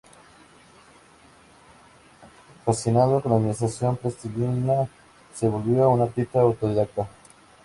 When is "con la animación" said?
3.21-3.91